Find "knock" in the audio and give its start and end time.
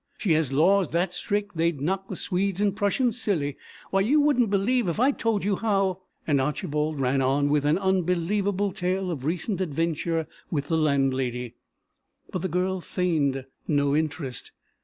1.79-2.07